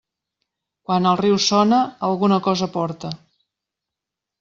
Quan 0.87 1.09
el 1.11 1.21
riu 1.21 1.37
sona, 1.49 1.83
alguna 2.11 2.43
cosa 2.51 2.73
porta. 2.81 3.17